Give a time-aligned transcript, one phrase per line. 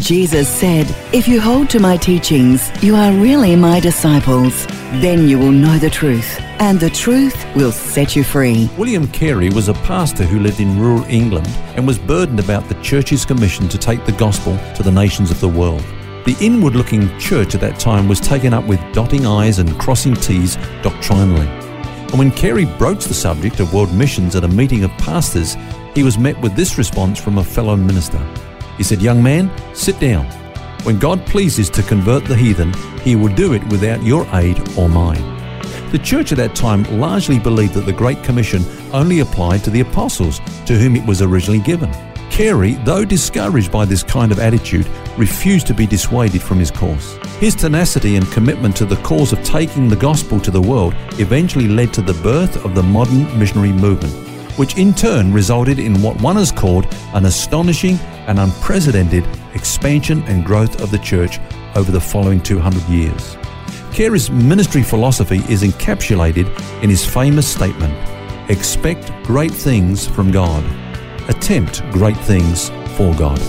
[0.00, 4.66] Jesus said, If you hold to my teachings, you are really my disciples.
[5.00, 8.70] Then you will know the truth, and the truth will set you free.
[8.76, 12.80] William Carey was a pastor who lived in rural England and was burdened about the
[12.82, 15.82] church's commission to take the gospel to the nations of the world.
[16.26, 20.14] The inward looking church at that time was taken up with dotting I's and crossing
[20.14, 21.46] T's doctrinally.
[21.46, 25.56] And when Carey broached the subject of world missions at a meeting of pastors,
[25.94, 28.20] he was met with this response from a fellow minister.
[28.76, 30.26] He said, Young man, sit down.
[30.84, 34.88] When God pleases to convert the heathen, he will do it without your aid or
[34.88, 35.22] mine.
[35.90, 39.80] The church at that time largely believed that the Great Commission only applied to the
[39.80, 41.90] apostles, to whom it was originally given.
[42.30, 47.16] Carey, though discouraged by this kind of attitude, refused to be dissuaded from his course.
[47.38, 51.68] His tenacity and commitment to the cause of taking the gospel to the world eventually
[51.68, 54.12] led to the birth of the modern missionary movement,
[54.56, 60.44] which in turn resulted in what one has called an astonishing and unprecedented expansion and
[60.44, 61.38] growth of the church
[61.74, 63.36] over the following 200 years.
[63.92, 66.46] Carey's ministry philosophy is encapsulated
[66.82, 67.94] in his famous statement
[68.48, 70.62] Expect great things from God,
[71.28, 73.40] attempt great things for God.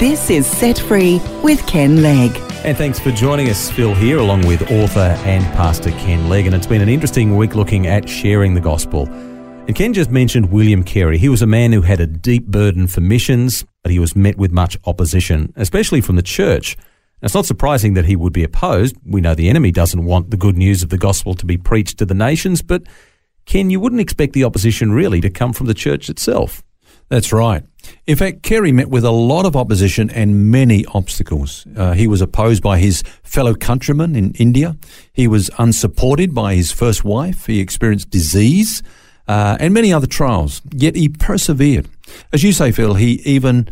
[0.00, 2.51] This is Set Free with Ken Legg.
[2.64, 6.46] And thanks for joining us, Phil, here, along with author and pastor Ken Legg.
[6.46, 9.08] And it's been an interesting week looking at sharing the gospel.
[9.08, 11.18] And Ken just mentioned William Carey.
[11.18, 14.38] He was a man who had a deep burden for missions, but he was met
[14.38, 16.76] with much opposition, especially from the church.
[17.20, 18.94] It's not surprising that he would be opposed.
[19.04, 21.98] We know the enemy doesn't want the good news of the gospel to be preached
[21.98, 22.84] to the nations, but
[23.44, 26.62] Ken, you wouldn't expect the opposition really to come from the church itself.
[27.12, 27.62] That's right.
[28.06, 31.66] In fact, Carey met with a lot of opposition and many obstacles.
[31.76, 34.78] Uh, he was opposed by his fellow countrymen in India.
[35.12, 37.44] He was unsupported by his first wife.
[37.44, 38.82] He experienced disease
[39.28, 40.62] uh, and many other trials.
[40.70, 41.86] Yet he persevered.
[42.32, 43.68] As you say, Phil, he even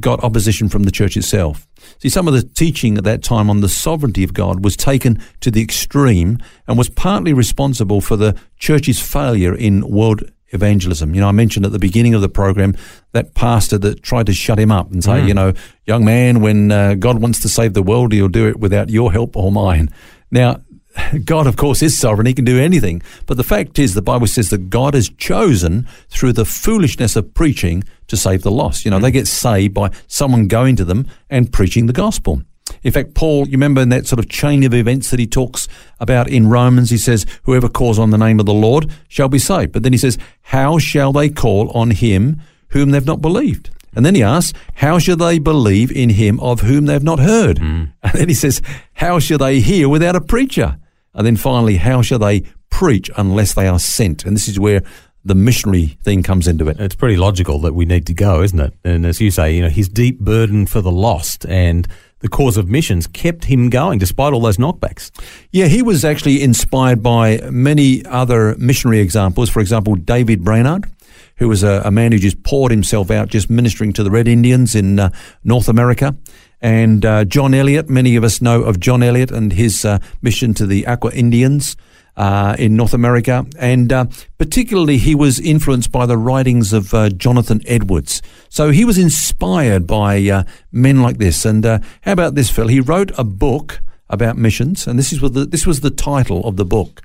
[0.00, 1.68] got opposition from the church itself.
[1.98, 5.22] See, some of the teaching at that time on the sovereignty of God was taken
[5.40, 11.14] to the extreme and was partly responsible for the church's failure in world evangelism.
[11.14, 12.76] You know, I mentioned at the beginning of the program
[13.12, 15.28] that pastor that tried to shut him up and say, mm.
[15.28, 15.52] you know,
[15.86, 19.12] young man, when uh, God wants to save the world, he'll do it without your
[19.12, 19.90] help or mine.
[20.30, 20.60] Now,
[21.24, 22.26] God, of course, is sovereign.
[22.26, 23.02] He can do anything.
[23.26, 27.34] But the fact is, the Bible says that God has chosen through the foolishness of
[27.34, 28.84] preaching to save the lost.
[28.84, 29.02] You know, mm.
[29.02, 32.42] they get saved by someone going to them and preaching the gospel.
[32.82, 35.68] In fact, Paul, you remember in that sort of chain of events that he talks
[36.00, 39.38] about in Romans, he says, Whoever calls on the name of the Lord shall be
[39.38, 39.72] saved.
[39.72, 43.70] But then he says, How shall they call on him whom they've not believed?
[43.94, 47.58] And then he asks, How shall they believe in him of whom they've not heard?
[47.58, 47.92] Mm.
[48.02, 48.62] And then he says,
[48.94, 50.78] How shall they hear without a preacher?
[51.14, 54.24] And then finally, How shall they preach unless they are sent?
[54.24, 54.82] And this is where
[55.24, 56.80] the missionary thing comes into it.
[56.80, 58.72] It's pretty logical that we need to go, isn't it?
[58.84, 61.86] And as you say, you know, his deep burden for the lost and
[62.20, 65.10] the cause of missions kept him going despite all those knockbacks.
[65.52, 69.50] Yeah, he was actually inspired by many other missionary examples.
[69.50, 70.90] For example, David Brainerd,
[71.36, 74.28] who was a, a man who just poured himself out just ministering to the Red
[74.28, 75.10] Indians in uh,
[75.44, 76.16] North America.
[76.60, 80.54] And uh, John Eliot, many of us know of John Eliot and his uh, mission
[80.54, 81.76] to the Aqua Indians
[82.18, 84.04] uh, in North America, and uh,
[84.38, 88.20] particularly he was influenced by the writings of uh, Jonathan Edwards.
[88.48, 90.42] So he was inspired by uh,
[90.72, 91.44] men like this.
[91.44, 92.66] And uh, how about this, Phil?
[92.66, 93.80] He wrote a book
[94.10, 97.02] about missions, and this is what the, this was the title of the book.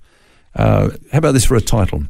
[0.55, 2.03] Uh, how about this for a title?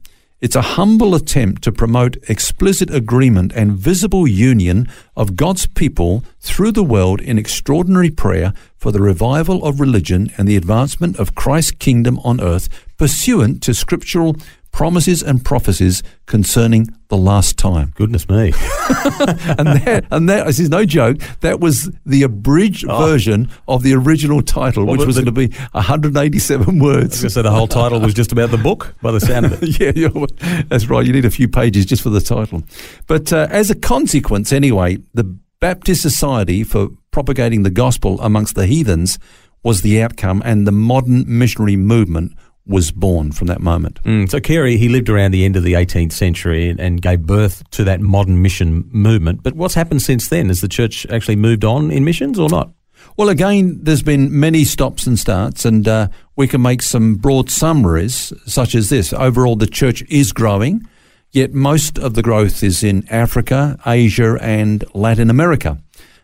[0.43, 6.73] It's a humble attempt to promote explicit agreement and visible union of God's people through
[6.73, 11.71] the world in extraordinary prayer for the revival of religion and the advancement of Christ's
[11.71, 12.67] kingdom on earth
[12.97, 14.35] pursuant to scriptural
[14.73, 17.93] promises and prophecies concerning the last time.
[17.95, 18.47] Goodness me.
[18.47, 23.05] and that, and that, this is no joke, that was the abridged oh.
[23.05, 27.33] version of the original title, which was going to be 187 words.
[27.33, 29.79] So the whole title was just about the book by the sound of it.
[29.97, 31.05] yeah, that's right.
[31.05, 32.63] You need a few pages just for the title.
[33.05, 35.23] But uh, as a consequence, anyway, the
[35.59, 39.19] Baptist Society for propagating the gospel amongst the heathens
[39.61, 42.33] was the outcome, and the modern missionary movement
[42.65, 44.01] was born from that moment.
[44.03, 47.23] Mm, so Carey, he lived around the end of the 18th century and, and, gave
[47.23, 49.43] birth to that modern mission movement.
[49.43, 50.47] But what's happened since then?
[50.47, 52.71] Has the church actually moved on in missions or not?
[53.17, 57.49] Well, again, there's been many stops and starts, and uh, we can make some broad
[57.49, 59.13] summaries, such as this.
[59.13, 60.87] Overall, the church is growing,
[61.31, 65.77] yet most of the growth is in Africa, Asia, and Latin America.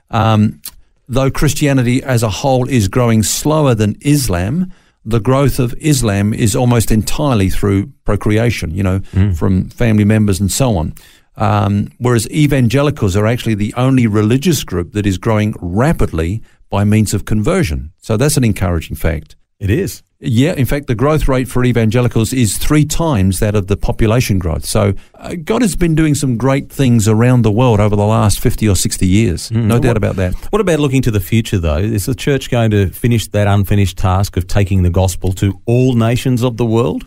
[0.09, 0.61] Um,
[1.07, 4.71] though Christianity as a whole is growing slower than Islam,
[5.05, 9.35] the growth of Islam is almost entirely through procreation, you know, mm.
[9.37, 10.93] from family members and so on.
[11.35, 17.13] Um, whereas evangelicals are actually the only religious group that is growing rapidly by means
[17.13, 17.93] of conversion.
[17.97, 19.35] So that's an encouraging fact.
[19.57, 20.03] It is.
[20.21, 24.37] Yeah, in fact, the growth rate for evangelicals is three times that of the population
[24.37, 24.65] growth.
[24.65, 28.41] So uh, God has been doing some great things around the world over the last
[28.41, 29.49] 50 or 60 years.
[29.49, 29.65] Mm.
[29.65, 30.35] No what, doubt about that.
[30.51, 31.77] What about looking to the future, though?
[31.77, 35.93] Is the church going to finish that unfinished task of taking the gospel to all
[35.93, 37.05] nations of the world?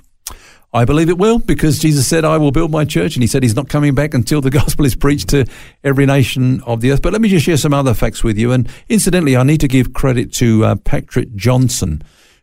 [0.74, 3.14] I believe it will because Jesus said, I will build my church.
[3.14, 5.44] And he said he's not coming back until the gospel is preached to
[5.84, 7.02] every nation of the earth.
[7.02, 8.52] But let me just share some other facts with you.
[8.52, 12.00] And incidentally, I need to give credit to uh, Patrick Johnstone,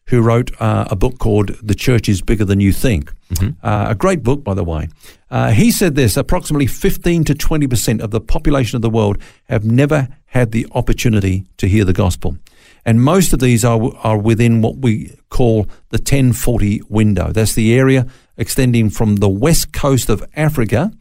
[0.09, 3.13] who wrote uh, a book called The Church is Bigger Than You Think.
[3.29, 3.65] Mm-hmm.
[3.65, 4.89] Uh, a great book, by the way.
[5.29, 9.63] Uh, he said this approximately 15 to 20% of the population of the world have
[9.63, 12.37] never had the opportunity to hear the gospel
[12.85, 17.31] and most of these are are within what we call the 1040 window.
[17.31, 18.07] That's the area
[18.37, 20.91] extending from the west coast of Africa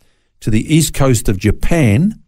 [0.41, 2.21] to the east coast of Japan,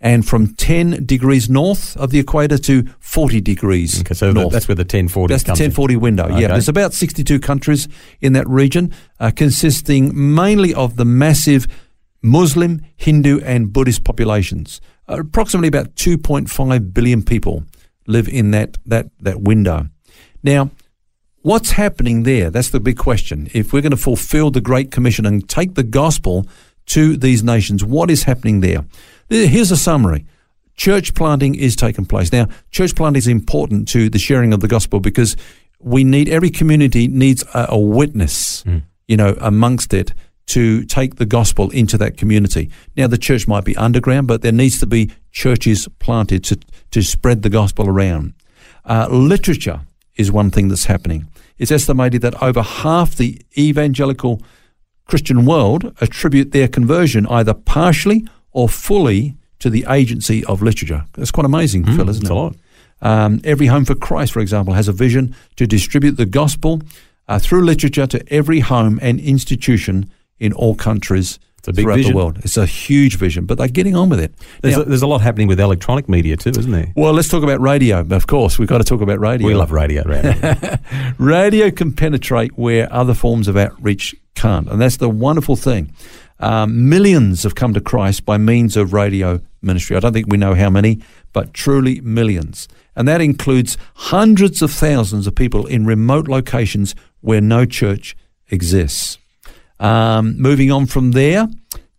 [0.00, 4.52] and from 10 degrees north of the equator to 40 degrees okay, so north.
[4.52, 6.00] that's where the 1040 That's the 1040 in.
[6.00, 6.42] window, okay.
[6.42, 6.48] yeah.
[6.48, 7.88] There's about 62 countries
[8.20, 11.66] in that region, uh, consisting mainly of the massive
[12.22, 14.80] Muslim, Hindu, and Buddhist populations.
[15.08, 17.64] Uh, approximately about 2.5 billion people
[18.06, 19.86] live in that, that, that window.
[20.42, 20.70] Now,
[21.42, 22.50] what's happening there?
[22.50, 23.48] That's the big question.
[23.52, 26.46] If we're going to fulfill the Great Commission and take the gospel
[26.86, 28.84] to these nations, what is happening there?
[29.28, 30.26] Here's a summary.
[30.74, 32.32] Church planting is taking place.
[32.32, 35.36] Now, church planting is important to the sharing of the gospel because
[35.80, 38.82] we need, every community needs a, a witness, mm.
[39.06, 40.12] you know, amongst it
[40.46, 42.70] to take the gospel into that community.
[42.96, 46.58] Now, the church might be underground, but there needs to be churches planted to,
[46.92, 48.32] to spread the gospel around.
[48.84, 49.80] Uh, literature
[50.16, 51.28] is one thing that's happening.
[51.58, 54.40] It's estimated that over half the evangelical
[55.04, 58.26] Christian world attribute their conversion either partially
[58.58, 61.04] or fully to the agency of literature.
[61.12, 62.30] That's quite amazing, mm, Phil, isn't it?
[62.30, 62.56] a lot.
[63.00, 66.82] Um, Every Home for Christ, for example, has a vision to distribute the gospel
[67.28, 70.10] uh, through literature to every home and institution
[70.40, 72.12] in all countries throughout vision.
[72.12, 72.38] the world.
[72.38, 74.34] It's a huge vision, but they're getting on with it.
[74.60, 76.92] There's, now, a, there's a lot happening with electronic media too, isn't there?
[76.96, 78.00] Well, let's talk about radio.
[78.00, 79.46] Of course, we've got to talk about radio.
[79.46, 80.02] We love radio.
[80.02, 80.78] Radio,
[81.18, 85.92] radio can penetrate where other forms of outreach can't, and that's the wonderful thing.
[86.40, 89.96] Um, millions have come to Christ by means of radio ministry.
[89.96, 91.00] I don't think we know how many,
[91.32, 92.68] but truly millions.
[92.94, 98.16] And that includes hundreds of thousands of people in remote locations where no church
[98.50, 99.18] exists.
[99.80, 101.48] Um, moving on from there,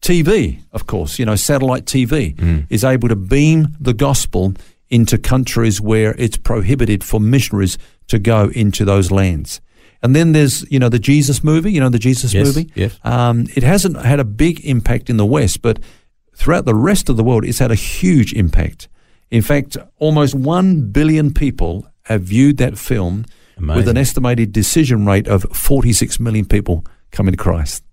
[0.01, 2.65] TV, of course, you know, satellite TV mm.
[2.69, 4.53] is able to beam the gospel
[4.89, 7.77] into countries where it's prohibited for missionaries
[8.07, 9.62] to go into those lands.
[10.01, 12.72] And then there's, you know, the Jesus movie, you know, the Jesus yes, movie.
[12.75, 12.98] Yes.
[13.04, 15.80] Um, it hasn't had a big impact in the West, but
[16.34, 18.88] throughout the rest of the world, it's had a huge impact.
[19.30, 23.25] In fact, almost 1 billion people have viewed that film
[23.58, 23.75] Amazing.
[23.75, 27.84] with an estimated decision rate of 46 million people coming to Christ.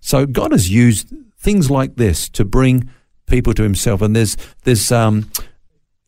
[0.00, 2.88] So God has used things like this to bring
[3.26, 5.30] people to Himself, and there's there's um,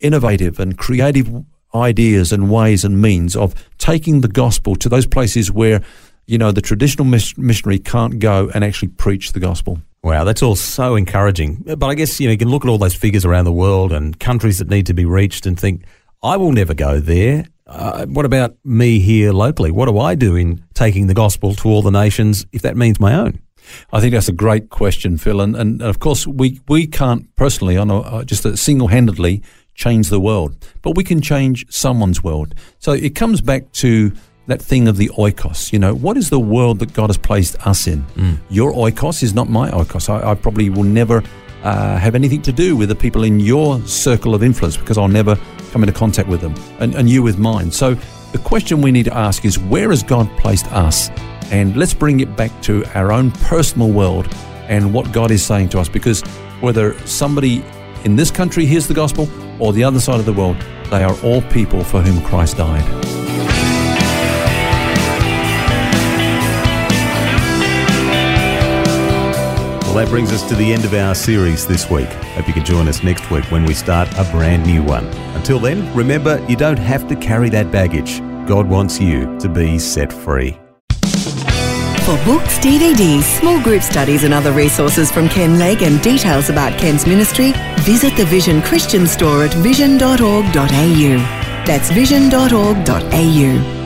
[0.00, 1.28] innovative and creative
[1.74, 5.82] ideas and ways and means of taking the gospel to those places where
[6.26, 9.80] you know the traditional missionary can't go and actually preach the gospel.
[10.02, 11.64] Wow, that's all so encouraging.
[11.64, 13.92] But I guess you know you can look at all those figures around the world
[13.92, 15.84] and countries that need to be reached and think,
[16.22, 17.46] I will never go there.
[17.66, 19.70] Uh, what about me here locally?
[19.70, 22.98] What do I do in taking the gospel to all the nations if that means
[22.98, 23.40] my own?
[23.92, 25.40] I think that's a great question, Phil.
[25.40, 29.42] And, and of course, we, we can't personally, on a, uh, just single handedly,
[29.78, 32.54] change the world, but we can change someone's world.
[32.80, 34.12] So it comes back to
[34.48, 35.72] that thing of the oikos.
[35.72, 38.02] You know, what is the world that God has placed us in?
[38.16, 38.38] Mm.
[38.50, 40.08] Your oikos is not my oikos.
[40.08, 41.22] I, I probably will never
[41.62, 45.06] uh, have anything to do with the people in your circle of influence because I'll
[45.06, 45.38] never
[45.70, 47.70] come into contact with them, and, and you with mine.
[47.70, 47.94] So
[48.32, 51.08] the question we need to ask is where has God placed us?
[51.50, 54.26] And let's bring it back to our own personal world
[54.68, 56.20] and what God is saying to us because
[56.60, 57.64] whether somebody
[58.04, 59.28] in this country hears the gospel
[59.60, 60.56] or the other side of the world,
[60.90, 62.84] they are all people for whom Christ died.
[69.82, 72.08] Well, that brings us to the end of our series this week.
[72.08, 75.06] Hope you can join us next week when we start a brand new one.
[75.34, 78.20] Until then, remember you don't have to carry that baggage.
[78.46, 80.58] God wants you to be set free.
[82.08, 86.78] For books, DVDs, small group studies, and other resources from Ken Legg and details about
[86.78, 90.46] Ken's ministry, visit the Vision Christian store at vision.org.au.
[91.66, 93.77] That's vision.org.au.